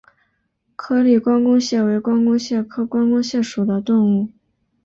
[0.75, 4.29] 颗粒关公蟹为关公蟹科关公蟹属的动物。